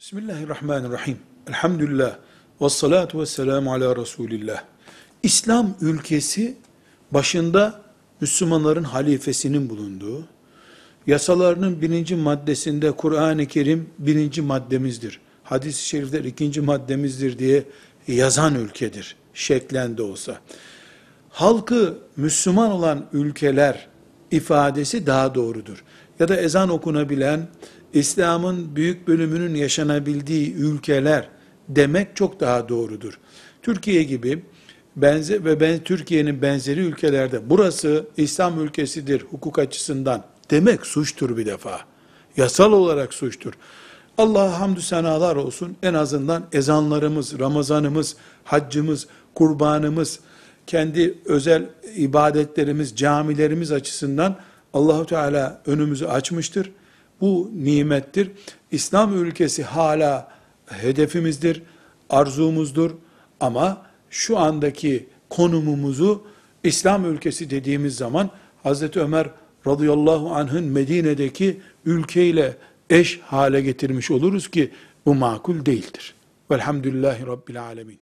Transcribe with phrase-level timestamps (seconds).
[0.00, 1.18] Bismillahirrahmanirrahim.
[1.48, 2.16] Elhamdülillah.
[2.60, 4.64] Ve salatu ve selamu ala Resulillah.
[5.22, 6.56] İslam ülkesi
[7.10, 7.82] başında
[8.20, 10.24] Müslümanların halifesinin bulunduğu,
[11.06, 15.20] yasalarının birinci maddesinde Kur'an-ı Kerim birinci maddemizdir.
[15.44, 17.64] Hadis-i şerifler ikinci maddemizdir diye
[18.08, 19.16] yazan ülkedir.
[19.34, 20.40] Şeklen de olsa.
[21.30, 23.88] Halkı Müslüman olan ülkeler
[24.30, 25.84] ifadesi daha doğrudur.
[26.20, 27.48] Ya da ezan okunabilen,
[27.92, 31.28] İslam'ın büyük bölümünün yaşanabildiği ülkeler
[31.68, 33.18] demek çok daha doğrudur.
[33.62, 34.42] Türkiye gibi
[34.96, 41.80] benze ve ben Türkiye'nin benzeri ülkelerde burası İslam ülkesidir hukuk açısından demek suçtur bir defa.
[42.36, 43.52] Yasal olarak suçtur.
[44.18, 45.76] Allah'a hamdü senalar olsun.
[45.82, 50.20] En azından ezanlarımız, Ramazanımız, haccımız, kurbanımız,
[50.66, 51.66] kendi özel
[51.96, 54.36] ibadetlerimiz, camilerimiz açısından
[54.74, 56.72] Allahu Teala önümüzü açmıştır.
[57.20, 58.30] Bu nimettir.
[58.70, 60.28] İslam ülkesi hala
[60.66, 61.62] hedefimizdir,
[62.10, 62.90] arzumuzdur
[63.40, 66.22] ama şu andaki konumumuzu
[66.64, 68.30] İslam ülkesi dediğimiz zaman
[68.62, 69.30] Hazreti Ömer
[69.66, 72.56] radıyallahu anh'ın Medine'deki ülkeyle
[72.90, 74.70] eş hale getirmiş oluruz ki
[75.06, 76.14] bu makul değildir.
[76.50, 78.05] Velhamdülillahi Rabbil Alemin.